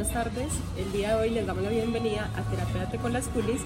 buenas 0.00 0.14
tardes. 0.14 0.52
El 0.78 0.92
día 0.92 1.14
de 1.14 1.20
hoy 1.20 1.30
les 1.30 1.46
damos 1.46 1.62
la 1.62 1.68
bienvenida 1.68 2.30
a 2.34 2.40
Terapéate 2.48 2.96
con 2.96 3.12
las 3.12 3.28
Culis 3.28 3.60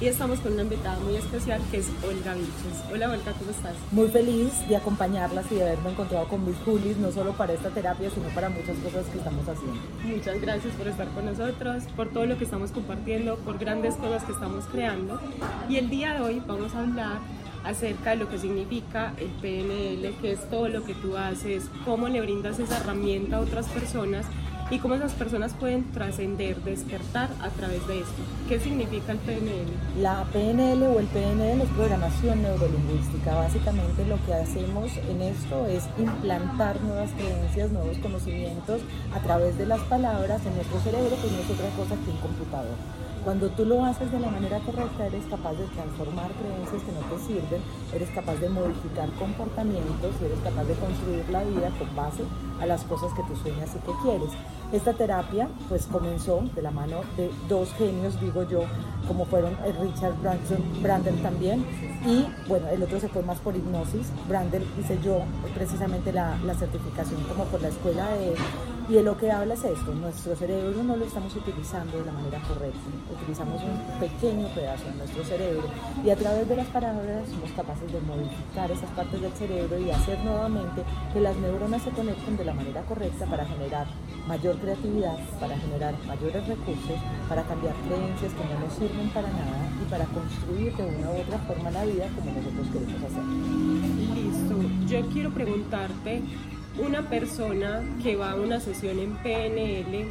y 0.00 0.06
estamos 0.06 0.38
con 0.38 0.52
una 0.52 0.62
invitada 0.62 1.00
muy 1.00 1.16
especial 1.16 1.60
que 1.72 1.78
es 1.78 1.88
Olga 2.04 2.34
Vilches. 2.34 2.84
Hola 2.92 3.10
Olga, 3.10 3.32
¿cómo 3.36 3.50
estás? 3.50 3.74
Muy 3.90 4.06
feliz 4.06 4.52
de 4.68 4.76
acompañarlas 4.76 5.50
y 5.50 5.56
de 5.56 5.62
haberme 5.62 5.90
encontrado 5.90 6.28
con 6.28 6.46
mis 6.46 6.54
Culis, 6.58 6.96
no 6.98 7.10
solo 7.10 7.32
para 7.32 7.54
esta 7.54 7.70
terapia, 7.70 8.08
sino 8.08 8.28
para 8.28 8.50
muchas 8.50 8.76
cosas 8.78 9.04
que 9.06 9.18
estamos 9.18 9.48
haciendo. 9.48 9.80
Muchas 10.04 10.40
gracias 10.40 10.72
por 10.76 10.86
estar 10.86 11.08
con 11.08 11.24
nosotros, 11.24 11.82
por 11.96 12.08
todo 12.10 12.24
lo 12.24 12.38
que 12.38 12.44
estamos 12.44 12.70
compartiendo, 12.70 13.36
por 13.38 13.58
grandes 13.58 13.96
cosas 13.96 14.22
que 14.22 14.30
estamos 14.30 14.66
creando. 14.66 15.20
Y 15.68 15.76
el 15.78 15.90
día 15.90 16.14
de 16.14 16.20
hoy 16.20 16.42
vamos 16.46 16.72
a 16.76 16.82
hablar 16.82 17.18
acerca 17.64 18.10
de 18.10 18.16
lo 18.16 18.28
que 18.28 18.38
significa 18.38 19.12
el 19.18 19.28
PNL, 19.42 20.14
que 20.20 20.32
es 20.32 20.48
todo 20.50 20.68
lo 20.68 20.84
que 20.84 20.94
tú 20.94 21.16
haces, 21.16 21.64
cómo 21.84 22.08
le 22.08 22.20
brindas 22.20 22.60
esa 22.60 22.76
herramienta 22.76 23.38
a 23.38 23.40
otras 23.40 23.66
personas 23.66 24.24
y 24.70 24.78
cómo 24.78 24.94
esas 24.94 25.12
personas 25.12 25.52
pueden 25.54 25.90
trascender, 25.90 26.62
despertar 26.62 27.30
a 27.42 27.48
través 27.50 27.86
de 27.88 28.00
esto. 28.00 28.22
¿Qué 28.48 28.60
significa 28.60 29.12
el 29.12 29.18
PNL? 29.18 30.00
La 30.00 30.24
PNL 30.32 30.82
o 30.86 31.00
el 31.00 31.06
PNL 31.06 31.62
es 31.62 31.68
programación 31.70 32.42
neurolingüística. 32.42 33.34
Básicamente 33.34 34.06
lo 34.06 34.24
que 34.24 34.34
hacemos 34.34 34.90
en 35.08 35.22
esto 35.22 35.66
es 35.66 35.84
implantar 35.98 36.80
nuevas 36.82 37.10
creencias, 37.12 37.72
nuevos 37.72 37.98
conocimientos 37.98 38.80
a 39.14 39.20
través 39.20 39.58
de 39.58 39.66
las 39.66 39.80
palabras 39.80 40.40
en 40.46 40.54
nuestro 40.54 40.80
cerebro, 40.80 41.16
que 41.20 41.30
no 41.30 41.38
es 41.38 41.50
otra 41.50 41.68
cosa 41.76 41.96
que 42.04 42.10
un 42.10 42.16
computador. 42.18 42.76
Cuando 43.24 43.50
tú 43.50 43.66
lo 43.66 43.84
haces 43.84 44.10
de 44.10 44.18
la 44.18 44.30
manera 44.30 44.58
correcta, 44.60 45.06
eres 45.06 45.24
capaz 45.26 45.52
de 45.52 45.66
transformar 45.66 46.30
creencias 46.32 46.82
que 46.82 46.92
no 46.92 47.00
te 47.00 47.22
sirven, 47.26 47.60
eres 47.94 48.08
capaz 48.10 48.36
de 48.36 48.48
modificar 48.48 49.10
comportamientos 49.18 50.14
y 50.20 50.24
eres 50.24 50.38
capaz 50.40 50.64
de 50.64 50.74
construir 50.74 51.28
la 51.30 51.44
vida 51.44 51.70
con 51.78 51.94
base 51.94 52.22
a 52.60 52.66
las 52.66 52.82
cosas 52.84 53.12
que 53.12 53.22
tú 53.24 53.36
sueñas 53.36 53.68
y 53.76 53.78
que 53.80 53.92
quieres. 54.02 54.30
Esta 54.72 54.94
terapia 54.94 55.48
pues 55.68 55.84
comenzó 55.86 56.42
de 56.54 56.62
la 56.62 56.70
mano 56.70 57.02
de 57.18 57.30
dos 57.46 57.72
genios, 57.74 58.18
digo 58.20 58.48
yo, 58.48 58.60
como 59.06 59.26
fueron 59.26 59.54
Richard 59.80 60.18
Branson, 60.22 60.62
Brandon 60.82 61.16
también, 61.18 61.66
y 62.06 62.24
bueno, 62.48 62.68
el 62.68 62.82
otro 62.82 63.00
se 63.00 63.08
fue 63.08 63.22
más 63.22 63.38
por 63.38 63.54
hipnosis. 63.54 64.06
Brandon 64.28 64.62
hice 64.78 64.98
yo 65.02 65.20
precisamente 65.54 66.10
la 66.10 66.38
certificación 66.58 67.22
como 67.24 67.44
por 67.44 67.60
la 67.60 67.68
escuela 67.68 68.08
de 68.14 68.34
y 68.90 68.94
de 68.94 69.04
lo 69.04 69.16
que 69.16 69.30
habla 69.30 69.54
es 69.54 69.62
esto, 69.62 69.94
nuestro 69.94 70.34
cerebro 70.34 70.82
no 70.82 70.96
lo 70.96 71.04
estamos 71.04 71.34
utilizando 71.36 71.96
de 71.96 72.06
la 72.06 72.10
manera 72.10 72.40
correcta, 72.40 72.80
utilizamos 73.14 73.62
un 73.62 74.00
pequeño 74.00 74.48
pedazo 74.48 74.84
de 74.86 74.94
nuestro 74.96 75.22
cerebro 75.22 75.62
y 76.04 76.10
a 76.10 76.16
través 76.16 76.48
de 76.48 76.56
las 76.56 76.66
palabras 76.66 77.28
somos 77.28 77.52
capaces 77.52 77.92
de 77.92 78.00
modificar 78.00 78.68
esas 78.68 78.90
partes 78.90 79.20
del 79.20 79.30
cerebro 79.34 79.78
y 79.78 79.92
hacer 79.92 80.18
nuevamente 80.24 80.82
que 81.12 81.20
las 81.20 81.36
neuronas 81.36 81.82
se 81.82 81.90
conecten 81.90 82.36
de 82.36 82.44
la 82.44 82.52
manera 82.52 82.82
correcta 82.82 83.26
para 83.26 83.46
generar 83.46 83.86
mayor 84.26 84.56
creatividad, 84.58 85.18
para 85.38 85.56
generar 85.56 85.94
mayores 86.08 86.48
recursos, 86.48 86.98
para 87.28 87.44
cambiar 87.44 87.74
creencias 87.86 88.32
que 88.32 88.44
no 88.52 88.58
nos 88.58 88.74
sirven 88.74 89.08
para 89.10 89.28
nada 89.28 89.70
y 89.80 89.88
para 89.88 90.04
construir 90.06 90.74
de 90.74 90.82
una 90.82 91.10
u 91.10 91.20
otra 91.20 91.38
forma 91.46 91.70
la 91.70 91.84
vida 91.84 92.08
como 92.18 92.32
nosotros 92.32 92.66
queremos 92.72 93.02
hacer. 93.06 93.22
Listo, 94.18 94.56
yo 94.88 95.12
quiero 95.12 95.30
preguntarte 95.30 96.24
una 96.80 97.08
persona 97.08 97.82
que 98.02 98.16
va 98.16 98.32
a 98.32 98.34
una 98.36 98.60
sesión 98.60 98.98
en 98.98 99.16
PNL, 99.16 100.06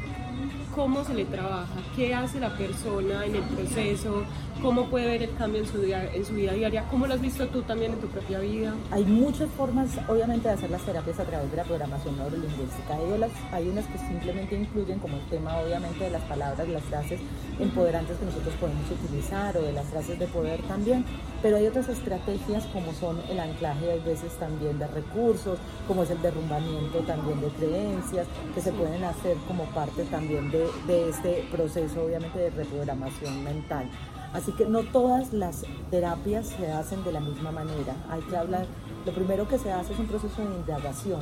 ¿cómo 0.80 1.04
se 1.04 1.14
le 1.14 1.26
trabaja? 1.26 1.68
¿Qué 1.94 2.16
hace 2.16 2.40
la 2.40 2.56
persona 2.56 3.26
en 3.26 3.36
el 3.36 3.44
proceso? 3.44 4.24
cómo 4.62 4.88
puede 4.88 5.08
ver 5.08 5.24
el 5.24 5.36
cambio 5.36 5.62
en 5.62 5.68
su, 5.68 5.80
vida, 5.80 6.04
en 6.14 6.26
su 6.26 6.34
vida 6.34 6.52
diaria, 6.54 6.84
cómo 6.92 7.08
lo 7.08 7.14
has 7.14 7.22
visto 7.22 7.48
tú 7.48 7.62
también 7.62 7.94
en 7.94 8.00
tu 8.00 8.08
propia 8.08 8.40
vida. 8.40 8.74
Hay 8.92 9.06
muchas 9.06 9.50
formas, 9.52 9.90
obviamente, 10.08 10.48
de 10.48 10.56
hacer 10.56 10.70
las 10.70 10.82
terapias 10.82 11.20
a 11.20 11.24
través 11.24 11.50
de 11.50 11.58
la 11.58 11.64
programación 11.64 12.18
neurolingüística. 12.18 12.96
Hay, 12.96 13.18
las, 13.18 13.32
hay 13.52 13.70
unas 13.70 13.86
que 13.86 13.98
simplemente 13.98 14.56
incluyen 14.56 15.00
como 15.00 15.18
el 15.18 15.26
tema, 15.28 15.58
obviamente, 15.58 16.04
de 16.04 16.10
las 16.10 16.24
palabras, 16.24 16.68
las 16.68 16.84
frases 16.84 17.22
empoderantes 17.60 18.18
que 18.18 18.26
nosotros 18.26 18.54
podemos 18.60 18.84
utilizar 18.92 19.58
o 19.58 19.62
de 19.62 19.74
las 19.74 19.88
frases 19.88 20.20
de 20.20 20.28
poder 20.28 20.62
también, 20.64 21.06
pero 21.42 21.58
hay 21.58 21.68
otras 21.68 21.90
estrategias 21.90 22.66
como 22.68 22.94
son 22.94 23.20
el 23.30 23.40
anclaje, 23.40 23.92
hay 23.92 24.00
veces 24.00 24.34
también 24.40 24.80
de 24.80 24.88
recursos, 24.88 25.58
como 25.88 26.04
es 26.04 26.12
el 26.12 26.22
derrumbamiento 26.22 27.00
también 27.00 27.42
de 27.42 27.48
creencias, 27.48 28.28
que 28.54 28.62
se 28.62 28.72
pueden 28.72 29.04
hacer 29.04 29.38
como 29.48 29.64
parte 29.66 30.04
también 30.06 30.52
de, 30.52 30.68
de 30.88 31.10
este 31.10 31.48
proceso, 31.52 32.04
obviamente, 32.04 32.40
de 32.40 32.50
reprogramación 32.50 33.44
mental. 33.44 33.90
Así 34.34 34.52
que 34.52 34.66
no 34.66 34.84
todas 34.84 35.34
las 35.34 35.66
terapias 35.90 36.48
se 36.48 36.72
hacen 36.72 37.04
de 37.04 37.12
la 37.12 37.20
misma 37.20 37.52
manera. 37.52 37.96
Hay 38.10 38.22
que 38.22 38.38
hablar, 38.38 38.66
lo 39.06 39.12
primero 39.12 39.48
que 39.48 39.58
se 39.58 39.72
hace 39.72 39.94
es 39.94 40.00
un 40.00 40.08
proceso 40.08 40.42
de 40.42 40.56
indagación 40.56 41.22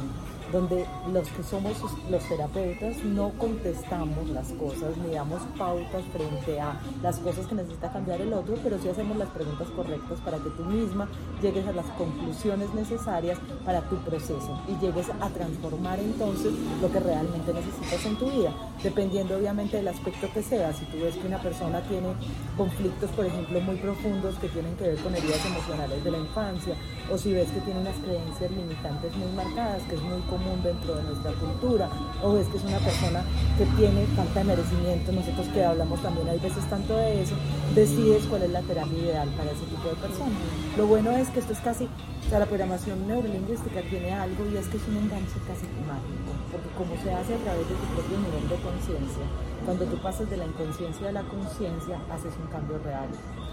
donde 0.52 0.86
los 1.12 1.28
que 1.30 1.44
somos 1.44 1.74
los 2.10 2.24
terapeutas 2.24 3.04
no 3.04 3.32
contestamos 3.38 4.30
las 4.30 4.48
cosas 4.54 4.96
ni 4.98 5.14
damos 5.14 5.42
pautas 5.58 6.04
frente 6.14 6.60
a 6.60 6.80
las 7.02 7.18
cosas 7.20 7.48
que 7.48 7.56
necesita 7.56 7.92
cambiar 7.92 8.22
el 8.22 8.34
otro, 8.34 8.56
pero 8.64 8.78
sí 8.80 8.90
hacemos 8.90 9.18
las 9.18 9.30
preguntas 9.30 9.68
correctas 9.76 10.20
para 10.22 10.38
que 10.38 10.50
tú 10.52 10.64
misma 10.66 11.08
llegues 11.42 11.68
a 11.68 11.74
las 11.74 11.86
conclusiones 11.98 12.74
necesarias 12.74 13.40
para 13.66 13.82
tu 13.90 13.98
proceso 13.98 14.62
y 14.68 14.84
llegues 14.84 15.08
a 15.20 15.30
transformar 15.30 16.00
entonces 16.00 16.54
lo 16.82 16.92
que 16.92 17.00
realmente 17.00 17.54
necesitas 17.54 18.06
en 18.06 18.18
tu 18.18 18.30
vida, 18.30 18.54
dependiendo 18.84 19.38
obviamente 19.38 19.78
del 19.78 19.88
aspecto 19.88 20.28
que 20.34 20.42
sea. 20.42 20.74
Si 20.74 20.86
tú 20.86 20.98
ves 21.02 21.16
que 21.16 21.28
una 21.28 21.42
persona 21.42 21.82
tiene 21.82 22.08
conflictos, 22.56 23.10
por 23.12 23.26
ejemplo, 23.26 23.60
muy 23.62 23.76
profundos 23.76 24.36
que 24.36 24.50
tienen 24.50 24.76
que 24.76 24.86
ver 24.86 24.98
con 24.98 25.16
heridas 25.16 25.46
emocionales 25.46 26.04
de 26.04 26.12
la 26.12 26.18
infancia, 26.18 26.76
o 27.12 27.18
si 27.18 27.34
ves 27.34 27.50
que 27.50 27.62
tiene 27.62 27.80
unas 27.80 27.96
creencias 27.98 28.52
limitantes 28.52 29.16
muy 29.16 29.32
marcadas, 29.36 29.82
que 29.84 29.96
es 29.96 30.02
muy 30.02 30.22
común 30.30 30.62
dentro 30.64 30.96
de 30.96 31.04
nuestra 31.04 31.32
cultura, 31.34 31.90
o 32.24 32.34
ves 32.34 32.48
que 32.48 32.58
es 32.58 32.64
una 32.64 32.80
persona 32.80 33.24
que 33.58 33.66
tiene 33.78 34.06
falta 34.16 34.40
de 34.40 34.46
merecimiento, 34.46 35.12
nosotros 35.12 35.48
que 35.50 35.64
hablamos 35.64 36.02
también 36.02 36.30
hay 36.30 36.40
veces 36.40 36.64
tanto 36.70 36.96
de 36.96 37.22
eso, 37.22 37.36
decides 37.76 38.24
cuál 38.26 38.44
es 38.44 38.52
la 38.52 38.62
terapia 38.62 38.98
ideal 38.98 39.30
para 39.38 39.52
ese 39.52 39.66
tipo 39.66 39.90
de 39.90 39.96
personas. 39.96 40.40
Lo 40.78 40.88
bueno 40.88 41.12
es 41.12 41.30
que 41.30 41.40
esto 41.40 41.54
es 41.54 41.60
casi, 41.60 41.86
o 41.86 42.30
sea, 42.30 42.40
la 42.40 42.46
programación 42.46 43.08
neurolingüística 43.08 43.82
tiene 43.90 44.14
algo 44.14 44.46
y 44.52 44.58
es 44.58 44.68
que 44.68 44.78
es 44.78 44.88
un 44.88 44.98
enganche 44.98 45.40
casi 45.48 45.66
mágico, 45.88 46.37
porque 46.52 46.70
como 46.78 46.96
se 47.02 47.12
hace 47.12 47.36
a 47.36 47.42
través 47.44 47.68
de 47.68 47.76
tu 47.76 47.86
propio 47.96 48.18
nivel 48.18 48.46
de 48.48 48.58
conciencia, 48.64 49.26
cuando 49.66 49.86
tú 49.86 49.98
pasas 49.98 50.30
de 50.30 50.38
la 50.38 50.46
inconsciencia 50.46 51.10
a 51.10 51.12
la 51.12 51.24
conciencia, 51.24 52.00
haces 52.12 52.34
un 52.40 52.48
cambio 52.48 52.80
real, 52.84 53.08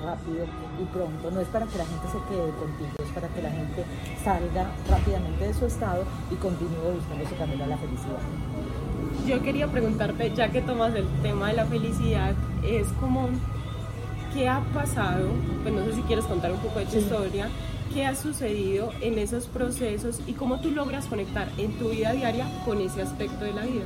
rápido 0.04 0.46
y 0.78 0.84
pronto. 0.94 1.30
No 1.30 1.40
es 1.40 1.48
para 1.48 1.66
que 1.66 1.78
la 1.78 1.86
gente 1.86 2.06
se 2.06 2.20
quede 2.30 2.50
contigo, 2.54 2.94
es 3.02 3.10
para 3.10 3.28
que 3.28 3.42
la 3.42 3.50
gente 3.50 3.84
salga 4.22 4.70
rápidamente 4.88 5.46
de 5.46 5.54
su 5.54 5.66
estado 5.66 6.04
y 6.30 6.34
continúe 6.36 6.94
buscando 6.94 7.28
su 7.28 7.36
camino 7.36 7.64
a 7.64 7.66
la 7.66 7.78
felicidad. 7.78 8.22
Yo 9.26 9.42
quería 9.42 9.66
preguntarte, 9.68 10.32
ya 10.34 10.50
que 10.50 10.60
tomas 10.60 10.94
el 10.94 11.06
tema 11.22 11.48
de 11.48 11.54
la 11.54 11.66
felicidad, 11.66 12.34
es 12.62 12.86
como, 13.00 13.28
¿qué 14.32 14.48
ha 14.48 14.60
pasado? 14.72 15.30
Pues 15.62 15.74
no 15.74 15.84
sé 15.84 15.94
si 15.94 16.02
quieres 16.02 16.26
contar 16.26 16.52
un 16.52 16.58
poco 16.58 16.78
de 16.78 16.86
tu 16.86 16.98
historia. 16.98 17.48
¿Qué 17.94 18.04
ha 18.04 18.16
sucedido 18.16 18.90
en 19.02 19.18
esos 19.18 19.46
procesos 19.46 20.20
y 20.26 20.32
cómo 20.32 20.58
tú 20.58 20.72
logras 20.72 21.06
conectar 21.06 21.48
en 21.58 21.78
tu 21.78 21.90
vida 21.90 22.10
diaria 22.10 22.44
con 22.64 22.80
ese 22.80 23.02
aspecto 23.02 23.44
de 23.44 23.52
la 23.52 23.62
vida? 23.62 23.84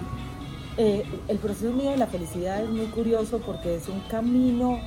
Eh, 0.78 1.04
el 1.28 1.36
proceso 1.36 1.74
mío 1.74 1.90
de 1.90 1.98
la 1.98 2.06
felicidad 2.06 2.62
es 2.64 2.70
muy 2.70 2.86
curioso 2.86 3.38
porque 3.44 3.76
es 3.76 3.86
un 3.86 4.00
camino, 4.08 4.80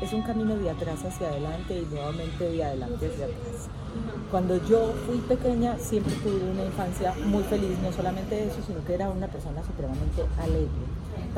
es 0.00 0.12
un 0.12 0.22
camino 0.22 0.56
de 0.56 0.70
atrás 0.70 1.04
hacia 1.04 1.26
adelante 1.26 1.76
y 1.76 1.92
nuevamente 1.92 2.52
de 2.52 2.62
adelante 2.62 3.08
hacia 3.08 3.24
atrás. 3.24 3.68
Cuando 4.30 4.64
yo 4.68 4.92
fui 5.06 5.18
pequeña 5.22 5.76
siempre 5.78 6.14
tuve 6.22 6.48
una 6.48 6.64
infancia 6.64 7.14
muy 7.26 7.42
feliz, 7.42 7.76
no 7.82 7.92
solamente 7.92 8.44
eso, 8.44 8.62
sino 8.64 8.84
que 8.84 8.94
era 8.94 9.10
una 9.10 9.26
persona 9.26 9.60
supremamente 9.64 10.22
alegre. 10.38 10.68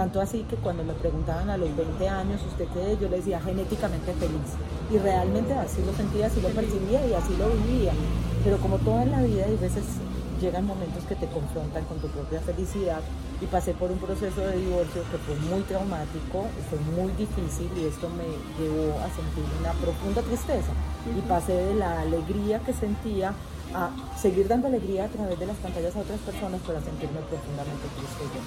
Tanto 0.01 0.19
así 0.23 0.47
que 0.49 0.57
cuando 0.57 0.83
me 0.83 0.95
preguntaban 0.95 1.51
a 1.51 1.59
los 1.59 1.77
20 1.77 2.09
años, 2.09 2.41
¿usted 2.49 2.65
qué 2.73 2.93
es? 2.93 3.01
Yo 3.01 3.11
les 3.11 3.21
decía 3.21 3.39
genéticamente 3.39 4.15
feliz. 4.15 4.57
Y 4.91 4.97
realmente 4.97 5.53
así 5.53 5.85
lo 5.85 5.93
sentía, 5.93 6.29
así 6.29 6.41
lo 6.41 6.49
percibía 6.49 7.07
y 7.07 7.13
así 7.13 7.37
lo 7.37 7.51
vivía. 7.51 7.93
Pero 8.43 8.57
como 8.61 8.79
toda 8.79 9.03
en 9.03 9.11
la 9.11 9.21
vida 9.21 9.45
hay 9.45 9.59
veces 9.59 9.85
llegan 10.41 10.65
momentos 10.65 11.05
que 11.05 11.17
te 11.17 11.27
confrontan 11.27 11.85
con 11.85 11.99
tu 11.99 12.09
propia 12.09 12.41
felicidad 12.41 13.03
y 13.43 13.45
pasé 13.45 13.75
por 13.75 13.91
un 13.91 13.99
proceso 13.99 14.41
de 14.41 14.57
divorcio 14.57 15.03
que 15.13 15.19
fue 15.19 15.37
muy 15.53 15.61
traumático, 15.69 16.49
fue 16.71 16.81
muy 16.97 17.13
difícil 17.13 17.69
y 17.77 17.85
esto 17.85 18.09
me 18.09 18.25
llevó 18.57 18.97
a 19.05 19.09
sentir 19.13 19.45
una 19.61 19.73
profunda 19.85 20.23
tristeza 20.23 20.73
y 21.15 21.21
pasé 21.29 21.53
de 21.53 21.75
la 21.75 22.01
alegría 22.01 22.59
que 22.61 22.73
sentía 22.73 23.35
a 23.75 23.91
seguir 24.17 24.49
dando 24.49 24.69
alegría 24.69 25.05
a 25.05 25.09
través 25.09 25.39
de 25.39 25.45
las 25.45 25.57
pantallas 25.59 25.95
a 25.95 26.01
otras 26.01 26.21
personas, 26.21 26.61
pero 26.67 26.79
a 26.79 26.83
sentirme 26.83 27.21
profundamente 27.21 27.85
triste 28.01 28.25
yo 28.33 28.41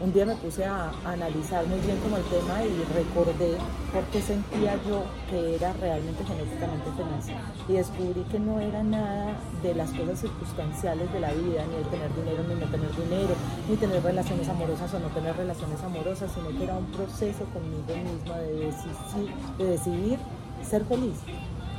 un 0.00 0.12
día 0.12 0.24
me 0.24 0.34
puse 0.36 0.64
a, 0.64 0.92
analizar 1.04 1.66
muy 1.66 1.80
bien 1.80 1.96
como 1.98 2.16
el 2.16 2.24
tema 2.24 2.62
y 2.62 2.84
recordé 2.94 3.56
por 3.92 4.04
qué 4.04 4.22
sentía 4.22 4.76
yo 4.88 5.02
que 5.28 5.56
era 5.56 5.72
realmente 5.72 6.24
genéticamente 6.24 6.90
feliz 6.96 7.36
y 7.68 7.72
descubrí 7.72 8.22
que 8.30 8.38
no 8.38 8.60
era 8.60 8.82
nada 8.82 9.36
de 9.62 9.74
las 9.74 9.90
cosas 9.90 10.20
circunstanciales 10.20 11.12
de 11.12 11.20
la 11.20 11.32
vida, 11.32 11.64
ni 11.66 11.76
el 11.76 11.86
tener 11.86 12.14
dinero 12.14 12.44
ni 12.48 12.54
no 12.54 12.66
tener 12.66 12.90
dinero, 12.96 13.34
ni 13.68 13.76
tener 13.76 14.02
relaciones 14.02 14.48
amorosas 14.48 14.94
o 14.94 14.98
no 15.00 15.08
tener 15.08 15.36
relaciones 15.36 15.82
amorosas, 15.82 16.30
sino 16.32 16.56
que 16.56 16.64
era 16.64 16.76
un 16.76 16.86
proceso 16.86 17.44
conmigo 17.52 18.12
misma 18.12 18.38
de 18.38 18.52
decidir, 18.66 19.34
de 19.58 19.64
decidir 19.64 20.18
ser 20.62 20.84
feliz 20.84 21.16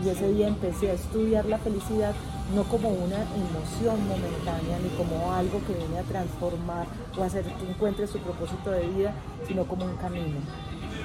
Y 0.04 0.10
ese 0.10 0.31
día 0.31 0.48
empecé 0.48 0.92
a 0.92 0.94
estudiar 0.94 1.46
la 1.46 1.57
felicidad 1.57 2.13
no 2.56 2.63
como 2.63 2.90
una 2.90 3.22
emoción 3.22 4.07
momentánea 4.07 4.80
ni 4.81 4.90
como 4.98 5.31
algo 5.34 5.62
que 5.68 5.74
viene 5.74 6.00
a 6.00 6.04
transformar 6.04 6.88
o 7.18 7.24
hacer 7.24 7.44
que 7.44 7.69
encuentres 7.69 8.10
su 8.10 8.19
propósito 8.19 8.72
de 8.72 8.88
vida, 8.88 9.13
sino 9.48 9.66
como 9.66 9.86
un 9.86 9.96
camino 9.98 10.40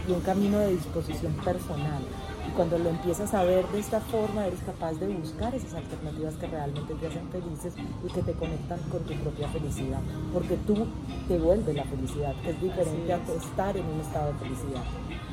y 0.08 0.12
un 0.12 0.20
camino 0.20 0.58
de 0.58 0.72
disposición 0.72 1.32
personal. 1.44 2.02
Y 2.46 2.50
cuando 2.52 2.78
lo 2.78 2.90
empiezas 2.90 3.32
a 3.34 3.42
ver 3.42 3.66
de 3.68 3.80
esta 3.80 4.00
forma, 4.00 4.46
eres 4.46 4.60
capaz 4.60 4.92
de 4.94 5.08
buscar 5.08 5.54
esas 5.54 5.74
alternativas 5.74 6.34
que 6.34 6.46
realmente 6.46 6.94
te 6.94 7.06
hacen 7.06 7.28
felices 7.30 7.74
y 8.04 8.12
que 8.12 8.22
te 8.22 8.32
conectan 8.32 8.78
con 8.90 9.00
tu 9.04 9.14
propia 9.14 9.48
felicidad. 9.48 10.00
Porque 10.32 10.56
tú 10.66 10.86
te 11.26 11.38
vuelves 11.38 11.74
la 11.74 11.84
felicidad, 11.84 12.34
que 12.42 12.50
es 12.50 12.60
diferente 12.60 13.12
a 13.12 13.16
estar 13.16 13.76
en 13.76 13.86
un 13.86 14.00
estado 14.00 14.32
de 14.32 14.38
felicidad. 14.38 14.82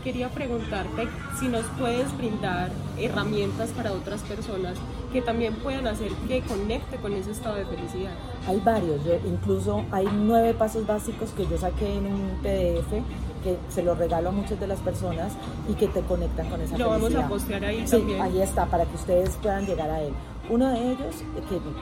Quería 0.04 0.30
preguntarte 0.30 1.08
si 1.40 1.48
nos 1.48 1.64
puedes 1.78 2.16
brindar 2.18 2.72
herramientas 2.98 3.70
para 3.70 3.92
otras 3.94 4.22
personas 4.22 4.76
que 5.14 5.22
también 5.22 5.54
puedan 5.56 5.86
hacer 5.88 6.12
que 6.28 6.42
conecte 6.42 6.98
con 6.98 7.14
ese 7.14 7.32
estado 7.32 7.58
de 7.58 7.66
felicidad. 7.66 8.14
Hay 8.48 8.60
varios, 8.60 9.04
yo, 9.06 9.14
incluso 9.28 9.84
hay 9.92 10.08
nueve 10.12 10.54
pasos 10.54 10.88
básicos 10.88 11.30
que 11.32 11.46
yo 11.46 11.58
saqué 11.58 11.98
en 11.98 12.06
un 12.08 12.30
PDF 12.42 13.04
que 13.44 13.58
se 13.70 13.84
lo 13.84 13.96
regalo 13.96 14.30
a 14.30 14.32
muchas 14.32 14.60
de 14.60 14.68
las 14.68 14.80
personas 14.80 15.34
y 15.68 15.74
que 15.74 15.88
te 15.88 16.02
conectan 16.02 16.50
con 16.50 16.62
esa 16.62 16.78
lo 16.78 16.92
felicidad. 16.92 17.10
Lo 17.10 17.16
vamos 17.18 17.26
a 17.26 17.28
postear 17.28 17.66
ahí 17.66 17.84
sí, 17.86 17.98
también. 17.98 18.22
ahí 18.22 18.42
está, 18.42 18.66
para 18.68 18.86
que 18.86 18.96
ustedes 18.96 19.32
puedan 19.42 19.66
llegar 19.66 19.90
a 19.90 20.02
él. 20.02 20.14
Uno 20.50 20.70
de 20.70 20.92
ellos, 20.92 21.16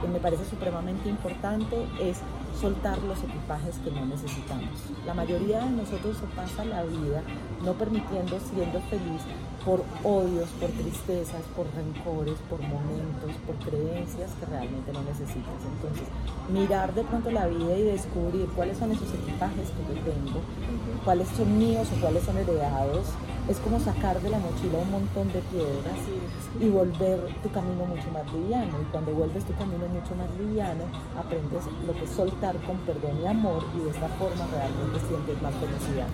que 0.01 0.07
me 0.07 0.19
parece 0.19 0.45
supremamente 0.45 1.09
importante, 1.09 1.75
es 2.01 2.19
soltar 2.59 3.01
los 3.03 3.17
equipajes 3.23 3.75
que 3.83 3.91
no 3.91 4.05
necesitamos. 4.05 4.69
La 5.05 5.13
mayoría 5.13 5.59
de 5.59 5.69
nosotros 5.69 6.17
se 6.17 6.25
pasa 6.35 6.65
la 6.65 6.83
vida 6.83 7.23
no 7.63 7.73
permitiendo, 7.73 8.37
siendo 8.39 8.81
feliz, 8.81 9.21
por 9.65 9.83
odios, 10.03 10.49
por 10.59 10.69
tristezas, 10.69 11.41
por 11.55 11.67
rencores, 11.75 12.35
por 12.49 12.61
momentos, 12.61 13.31
por 13.45 13.55
creencias 13.57 14.31
que 14.39 14.45
realmente 14.45 14.91
no 14.93 15.01
necesitas. 15.03 15.59
Entonces, 15.63 16.07
mirar 16.51 16.93
de 16.93 17.03
pronto 17.03 17.31
la 17.31 17.47
vida 17.47 17.77
y 17.77 17.83
descubrir 17.83 18.47
cuáles 18.55 18.77
son 18.77 18.91
esos 18.91 19.13
equipajes 19.13 19.69
que 19.69 19.95
yo 19.95 20.01
tengo, 20.01 20.39
cuáles 21.03 21.27
son 21.29 21.57
míos 21.57 21.87
o 21.95 22.01
cuáles 22.01 22.23
son 22.23 22.37
heredados, 22.37 23.05
es 23.49 23.57
como 23.57 23.79
sacar 23.79 24.21
de 24.21 24.29
la 24.29 24.37
mochila 24.37 24.77
un 24.77 24.91
montón 24.91 25.27
de 25.33 25.41
piedras 25.49 25.97
y 26.61 26.69
volver 26.69 27.17
tu 27.41 27.49
camino 27.49 27.83
mucho 27.85 28.05
más 28.13 28.21
liviano. 28.31 28.77
Y 28.79 28.85
cuando 28.91 29.11
vuelves 29.11 29.43
tu 29.43 29.53
camino 29.55 29.87
mucho 29.89 30.13
más 30.13 30.29
liviano, 30.37 30.85
aprendes 31.17 31.65
lo 31.87 31.93
que 31.93 32.03
es 32.05 32.11
soltar 32.11 32.55
con 32.67 32.77
perdón 32.85 33.17
y 33.23 33.25
amor 33.25 33.65
y 33.75 33.85
de 33.85 33.89
esta 33.89 34.07
forma 34.21 34.45
realmente 34.53 35.01
sientes 35.01 35.41
más 35.41 35.53
felicidad. 35.57 36.07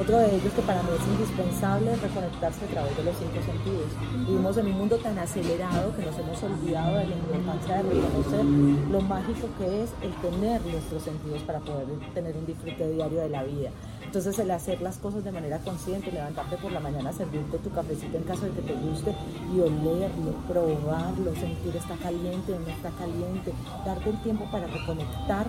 Otro 0.00 0.16
de 0.16 0.36
ellos 0.36 0.52
que 0.54 0.62
para 0.62 0.82
mí 0.82 0.88
es 0.96 1.06
indispensable 1.06 1.92
es 1.92 2.00
reconectarse 2.00 2.64
a 2.64 2.68
de 2.96 3.04
los 3.04 3.16
cinco 3.16 3.40
sentidos. 3.44 3.90
Vivimos 4.26 4.56
en 4.56 4.66
un 4.66 4.78
mundo 4.78 4.96
tan 4.98 5.18
acelerado 5.18 5.94
que 5.94 6.02
nos 6.02 6.18
hemos 6.18 6.42
olvidado 6.42 6.98
de 6.98 7.06
la 7.06 7.16
importancia 7.16 7.76
de 7.76 7.82
reconocer 7.82 8.44
lo 8.44 9.00
mágico 9.02 9.48
que 9.58 9.82
es 9.82 9.90
el 10.02 10.12
tener 10.22 10.60
nuestros 10.62 11.02
sentidos 11.02 11.42
para 11.42 11.60
poder 11.60 11.86
tener 12.14 12.36
un 12.36 12.46
disfrute 12.46 12.90
diario 12.90 13.20
de 13.20 13.28
la 13.28 13.42
vida. 13.44 13.70
Entonces 14.02 14.38
el 14.38 14.50
hacer 14.50 14.80
las 14.80 14.96
cosas 14.96 15.22
de 15.22 15.32
manera 15.32 15.58
consciente, 15.58 16.10
levantarte 16.10 16.56
por 16.56 16.72
la 16.72 16.80
mañana, 16.80 17.12
servirte 17.12 17.58
tu 17.58 17.70
cafecito 17.70 18.16
en 18.16 18.22
caso 18.24 18.46
de 18.46 18.52
que 18.52 18.62
te 18.62 18.74
guste 18.74 19.14
y 19.54 19.60
olerlo, 19.60 20.32
probarlo, 20.48 21.34
sentir 21.34 21.76
está 21.76 21.94
caliente 21.96 22.54
o 22.54 22.58
no 22.58 22.68
está 22.68 22.90
caliente, 22.90 23.52
darte 23.84 24.10
el 24.10 24.22
tiempo 24.22 24.46
para 24.50 24.66
reconectar 24.66 25.46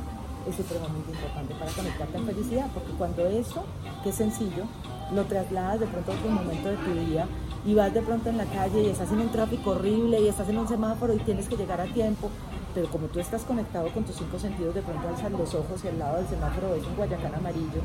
es 0.47 0.56
supremamente 0.56 1.12
importante 1.12 1.53
para 1.56 1.71
conectarte 1.71 2.18
en 2.18 2.25
felicidad, 2.25 2.68
porque 2.74 2.92
cuando 2.97 3.27
eso, 3.27 3.63
que 4.03 4.09
es 4.09 4.15
sencillo, 4.15 4.65
lo 5.13 5.25
trasladas 5.25 5.79
de 5.79 5.88
pronto 5.88 6.11
a 6.11 6.15
otro 6.15 6.29
momento 6.29 6.69
de 6.69 6.77
tu 6.77 6.94
día 6.94 7.27
y 7.65 7.73
vas 7.73 7.94
de 7.94 8.01
pronto 8.01 8.29
en 8.29 8.38
la 8.38 8.45
calle 8.45 8.83
y 8.83 8.88
estás 8.88 9.11
en 9.11 9.19
un 9.19 9.29
tráfico 9.29 9.71
horrible 9.71 10.21
y 10.21 10.27
estás 10.27 10.47
en 10.50 10.57
un 10.57 10.67
semáforo 10.67 11.13
y 11.13 11.19
tienes 11.19 11.47
que 11.47 11.57
llegar 11.57 11.81
a 11.81 11.85
tiempo, 11.85 12.29
pero 12.73 12.89
como 12.89 13.07
tú 13.07 13.19
estás 13.19 13.44
conectado 13.44 13.89
con 13.89 14.03
tus 14.03 14.15
cinco 14.15 14.39
sentidos, 14.39 14.75
de 14.75 14.81
pronto 14.81 15.07
alzas 15.07 15.31
los 15.31 15.53
ojos 15.56 15.83
y 15.83 15.88
al 15.88 16.00
lado 16.00 16.17
del 16.17 16.27
semáforo 16.27 16.71
ves 16.71 16.85
un 16.85 16.95
guayacán 16.95 17.35
amarillo 17.35 17.81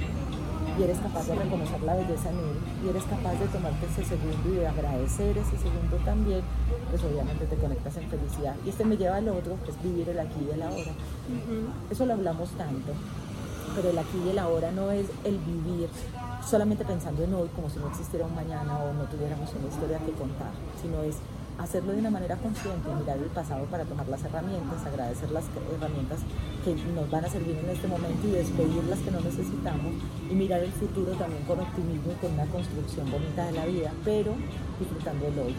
y 0.78 0.82
eres 0.82 0.98
capaz 0.98 1.26
de 1.26 1.34
reconocer 1.36 1.82
la 1.82 1.94
belleza 1.94 2.30
en 2.30 2.38
él 2.38 2.58
y 2.84 2.88
eres 2.88 3.04
capaz 3.04 3.32
de 3.34 3.46
tomarte 3.46 3.86
ese 3.86 4.04
segundo 4.04 4.48
y 4.52 4.56
de 4.56 4.66
agradecer 4.66 5.38
ese 5.38 5.56
segundo 5.56 5.96
también, 6.04 6.42
pues 6.90 7.02
obviamente 7.04 7.46
te 7.46 7.56
conectas 7.56 7.96
en 7.96 8.08
felicidad. 8.08 8.56
Y 8.64 8.70
este 8.70 8.84
me 8.84 8.96
lleva 8.96 9.16
al 9.16 9.28
otro, 9.28 9.56
que 9.64 9.70
es 9.70 9.82
vivir 9.82 10.08
el 10.08 10.18
aquí 10.18 10.40
y 10.48 10.52
el 10.52 10.62
ahora. 10.62 10.92
Eso 11.90 12.06
lo 12.06 12.14
hablamos 12.14 12.50
tanto, 12.50 12.92
pero 13.76 13.90
el 13.90 13.98
aquí 13.98 14.20
y 14.26 14.30
el 14.30 14.38
ahora 14.38 14.72
no 14.72 14.90
es 14.90 15.06
el 15.24 15.38
vivir 15.38 15.88
solamente 16.42 16.84
pensando 16.84 17.22
en 17.22 17.34
hoy 17.34 17.48
como 17.54 17.68
si 17.70 17.78
no 17.78 17.88
existiera 17.88 18.26
un 18.26 18.34
mañana 18.34 18.78
o 18.78 18.92
no 18.92 19.04
tuviéramos 19.04 19.52
una 19.54 19.68
historia 19.68 19.98
que 19.98 20.12
contar, 20.12 20.50
sino 20.80 21.02
es 21.02 21.16
hacerlo 21.58 21.92
de 21.92 22.00
una 22.00 22.10
manera 22.10 22.36
consciente, 22.36 22.88
mirar 22.98 23.18
el 23.18 23.30
pasado 23.30 23.64
para 23.66 23.84
tomar 23.84 24.08
las 24.08 24.24
herramientas, 24.24 24.84
agradecer 24.84 25.30
las 25.30 25.44
herramientas 25.74 26.18
que 26.64 26.74
nos 26.94 27.10
van 27.10 27.24
a 27.24 27.28
servir 27.28 27.56
en 27.56 27.70
este 27.70 27.86
momento 27.86 28.26
y 28.26 28.32
despedir 28.32 28.84
las 28.84 28.98
que 28.98 29.10
no 29.10 29.20
necesitamos 29.20 29.94
y 30.30 30.34
mirar 30.34 30.62
el 30.62 30.72
futuro 30.72 31.12
también 31.12 31.44
con 31.44 31.60
optimismo 31.60 32.12
y 32.12 32.14
con 32.16 32.32
una 32.32 32.46
construcción 32.46 33.10
bonita 33.10 33.46
de 33.46 33.52
la 33.52 33.66
vida, 33.66 33.92
pero 34.04 34.32
disfrutando 34.80 35.26
el 35.26 35.38
hoy, 35.38 35.54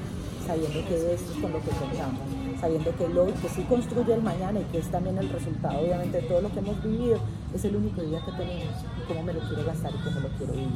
sabiendo 0.46 0.86
que 0.88 1.14
esto 1.14 1.32
es 1.32 1.40
con 1.40 1.54
lo 1.54 1.62
que 1.62 1.72
contamos, 1.72 2.22
sabiendo 2.60 2.96
que 2.96 3.06
el 3.06 3.18
hoy, 3.18 3.32
que 3.34 3.50
sí 3.50 3.64
construye 3.64 4.14
el 4.14 4.22
mañana 4.22 4.60
y 4.60 4.64
que 4.66 4.80
es 4.80 4.92
también 4.92 5.18
el 5.18 5.30
resultado 5.30 5.80
obviamente 5.80 6.22
de 6.22 6.28
todo 6.28 6.42
lo 6.42 6.52
que 6.52 6.60
hemos 6.60 6.84
vivido, 6.84 7.20
es 7.56 7.64
el 7.64 7.76
único 7.78 8.02
día 8.02 8.20
que 8.26 8.32
tenemos 8.34 8.76
cómo 9.08 9.24
me 9.24 9.34
lo 9.34 9.40
quiero 9.40 9.64
gastar 9.66 9.92
y 9.96 9.98
cómo 10.04 10.20
lo 10.20 10.28
quiero 10.30 10.54
vivir. 10.54 10.70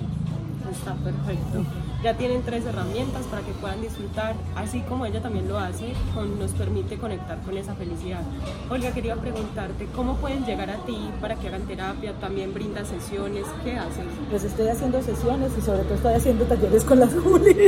Está 0.72 0.94
perfecto. 0.96 1.66
Ya 2.02 2.14
tienen 2.14 2.44
tres 2.44 2.66
herramientas 2.66 3.26
para 3.26 3.42
que 3.42 3.52
puedan 3.52 3.82
disfrutar, 3.82 4.34
así 4.56 4.80
como 4.82 5.06
ella 5.06 5.22
también 5.22 5.50
lo 5.50 5.60
hace, 5.60 5.94
con, 6.16 6.40
nos 6.40 6.52
permite 6.52 6.98
conectar 6.98 7.42
con 7.42 7.58
esa 7.58 7.76
felicidad. 7.76 8.22
Olga, 8.70 8.92
quería 8.92 9.18
preguntarte, 9.18 9.86
¿cómo 9.94 10.16
pueden 10.16 10.46
llegar 10.46 10.70
a 10.70 10.78
ti 10.86 11.12
para 11.20 11.36
que 11.36 11.50
hagan 11.50 11.64
terapia? 11.64 12.14
¿También 12.14 12.54
brindas 12.54 12.88
sesiones? 12.88 13.44
¿Qué 13.66 13.74
haces? 13.78 14.06
Pues 14.30 14.46
estoy 14.46 14.70
haciendo 14.70 15.02
sesiones 15.02 15.52
y 15.58 15.62
sobre 15.62 15.84
todo 15.84 15.96
estoy 15.96 16.14
haciendo 16.14 16.46
talleres 16.46 16.86
con 16.86 17.02
las 17.02 17.14
Juli. 17.14 17.50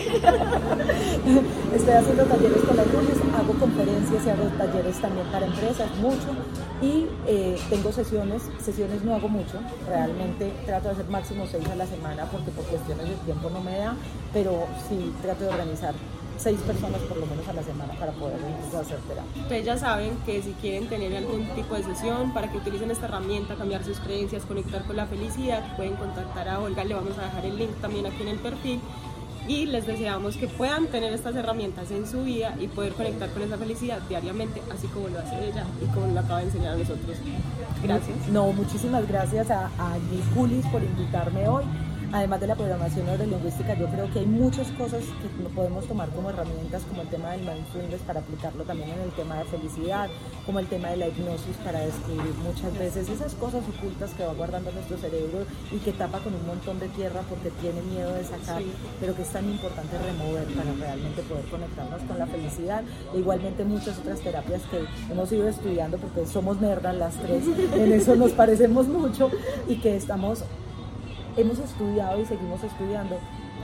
estoy 1.75 1.93
haciendo 1.93 2.23
talleres 2.23 2.63
con 2.63 2.77
las 2.77 2.87
Juli, 2.87 3.11
hago 3.37 3.53
conferencias 3.59 4.25
y 4.25 4.29
hago 4.29 4.45
talleres 4.57 5.01
también 5.01 5.27
para 5.27 5.45
empresas, 5.45 5.89
mucho. 6.01 6.29
Y 6.81 7.07
eh, 7.27 7.59
tengo 7.69 7.91
sesiones, 7.91 8.43
sesiones 8.63 9.03
no 9.03 9.13
hago 9.13 9.27
mucho, 9.27 9.59
realmente 9.87 10.51
trato 10.65 10.87
de 10.87 10.93
hacer 10.93 11.09
máximo 11.09 11.45
seis 11.45 11.67
a 11.69 11.75
la 11.75 11.85
semana 11.85 12.25
porque 12.31 12.49
por 12.51 12.65
cuestiones 12.65 13.09
de 13.09 13.15
tiempo 13.25 13.49
no 13.51 13.61
me 13.61 13.77
da, 13.77 13.95
pero 14.33 14.67
sí 14.87 15.13
trato 15.21 15.43
de 15.43 15.49
organizar 15.49 15.93
seis 16.41 16.59
personas 16.61 16.99
por 17.01 17.17
lo 17.17 17.25
menos 17.27 17.47
a 17.47 17.53
la 17.53 17.61
semana 17.61 17.93
para 17.99 18.11
poder 18.13 18.37
hacer 18.79 18.97
terapia. 19.07 19.41
Ustedes 19.41 19.65
ya 19.65 19.77
saben 19.77 20.17
que 20.25 20.41
si 20.41 20.53
quieren 20.53 20.87
tener 20.87 21.15
algún 21.15 21.45
tipo 21.55 21.75
de 21.75 21.83
sesión 21.83 22.33
para 22.33 22.51
que 22.51 22.57
utilicen 22.57 22.89
esta 22.89 23.05
herramienta, 23.05 23.55
cambiar 23.55 23.83
sus 23.83 23.99
creencias, 23.99 24.43
conectar 24.45 24.83
con 24.85 24.95
la 24.95 25.05
felicidad, 25.05 25.75
pueden 25.75 25.95
contactar 25.95 26.49
a 26.49 26.59
Olga, 26.59 26.83
le 26.83 26.95
vamos 26.95 27.17
a 27.19 27.23
dejar 27.23 27.45
el 27.45 27.57
link 27.57 27.71
también 27.79 28.07
aquí 28.07 28.23
en 28.23 28.29
el 28.29 28.39
perfil 28.39 28.81
y 29.47 29.65
les 29.65 29.85
deseamos 29.85 30.37
que 30.37 30.47
puedan 30.47 30.87
tener 30.87 31.13
estas 31.13 31.35
herramientas 31.35 31.91
en 31.91 32.07
su 32.07 32.23
vida 32.23 32.55
y 32.59 32.67
poder 32.67 32.93
conectar 32.93 33.29
con 33.31 33.41
esa 33.43 33.57
felicidad 33.57 33.99
diariamente, 34.07 34.61
así 34.73 34.87
como 34.87 35.09
lo 35.09 35.19
hace 35.19 35.49
ella 35.49 35.65
y 35.81 35.85
como 35.93 36.07
lo 36.07 36.19
acaba 36.19 36.39
de 36.39 36.45
enseñar 36.45 36.73
a 36.73 36.77
nosotros. 36.77 37.17
Gracias. 37.83 38.27
No, 38.29 38.51
muchísimas 38.51 39.07
gracias 39.07 39.51
a, 39.51 39.65
a 39.65 39.97
Julis 40.33 40.65
por 40.67 40.83
invitarme 40.83 41.47
hoy 41.47 41.63
además 42.13 42.41
de 42.41 42.47
la 42.47 42.55
programación 42.55 43.05
neurolingüística, 43.05 43.73
yo 43.75 43.87
creo 43.87 44.11
que 44.11 44.19
hay 44.19 44.25
muchas 44.25 44.67
cosas 44.71 45.03
que 45.03 45.49
podemos 45.55 45.85
tomar 45.85 46.09
como 46.09 46.29
herramientas, 46.29 46.83
como 46.83 47.01
el 47.01 47.07
tema 47.07 47.31
del 47.31 47.41
mindfulness 47.41 48.01
para 48.01 48.19
aplicarlo 48.19 48.63
también 48.63 48.89
en 48.89 48.99
el 49.01 49.11
tema 49.11 49.37
de 49.37 49.45
felicidad, 49.45 50.09
como 50.45 50.59
el 50.59 50.67
tema 50.67 50.89
de 50.89 50.97
la 50.97 51.07
hipnosis 51.07 51.55
para 51.63 51.79
descubrir 51.79 52.33
muchas 52.43 52.77
veces 52.77 53.09
esas 53.09 53.33
cosas 53.35 53.63
ocultas 53.77 54.11
que 54.11 54.25
va 54.25 54.33
guardando 54.33 54.71
nuestro 54.71 54.97
cerebro 54.97 55.45
y 55.71 55.77
que 55.77 55.93
tapa 55.93 56.19
con 56.19 56.33
un 56.33 56.45
montón 56.45 56.79
de 56.79 56.89
tierra 56.89 57.21
porque 57.29 57.49
tiene 57.61 57.81
miedo 57.81 58.13
de 58.13 58.23
sacar, 58.23 58.61
pero 58.99 59.15
que 59.15 59.21
es 59.21 59.29
tan 59.29 59.49
importante 59.49 59.97
remover 59.97 60.45
para 60.53 60.73
realmente 60.73 61.21
poder 61.23 61.45
conectarnos 61.45 62.01
con 62.03 62.17
la 62.17 62.27
felicidad. 62.27 62.83
E 63.13 63.19
igualmente 63.19 63.63
muchas 63.63 63.97
otras 63.99 64.19
terapias 64.19 64.61
que 64.63 64.83
hemos 65.11 65.31
ido 65.31 65.47
estudiando 65.47 65.97
porque 65.97 66.25
somos 66.25 66.59
nerdas 66.59 66.95
las 66.95 67.15
tres, 67.15 67.43
en 67.73 67.91
eso 67.91 68.15
nos 68.15 68.31
parecemos 68.31 68.87
mucho 68.87 69.29
y 69.67 69.75
que 69.75 69.95
estamos 69.95 70.43
hemos 71.37 71.59
estudiado 71.59 72.19
y 72.19 72.25
seguimos 72.25 72.63
estudiando, 72.63 73.19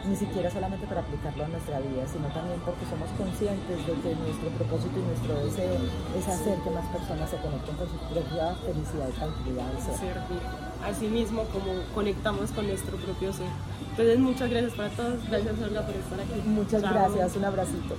ni 0.08 0.16
siquiera 0.16 0.50
solamente 0.50 0.88
para 0.88 1.02
aplicarlo 1.02 1.46
a 1.46 1.48
nuestra 1.48 1.80
vida, 1.80 2.08
sino 2.08 2.28
también 2.30 2.60
porque 2.64 2.86
somos 2.90 3.10
conscientes 3.18 3.78
de 3.86 3.94
que 4.02 4.16
nuestro 4.16 4.50
propósito 4.56 4.96
y 5.00 5.04
nuestro 5.04 5.36
deseo 5.44 5.76
es 6.18 6.28
hacer 6.28 6.58
que 6.60 6.70
más 6.70 6.86
personas 6.88 7.30
se 7.30 7.38
conecten 7.38 7.76
con 7.76 7.88
su 7.90 7.98
propia 7.98 8.56
felicidad 8.64 9.10
y 9.10 9.14
tranquilidad. 9.20 9.68
Servir. 9.84 10.44
Así 10.84 11.08
mismo 11.08 11.44
como 11.52 11.84
conectamos 11.94 12.52
con 12.52 12.68
nuestro 12.68 12.96
propio 12.98 13.34
ser. 13.34 13.52
Entonces 13.92 14.20
muchas 14.20 14.50
gracias 14.50 14.74
para 14.74 14.90
todos, 14.90 15.30
gracias 15.30 15.60
Olga 15.60 15.82
por 15.82 15.96
estar 15.96 16.20
aquí. 16.20 16.42
Muchas 16.46 16.82
gracias, 16.82 17.36
un 17.36 17.46
abracito. 17.46 17.96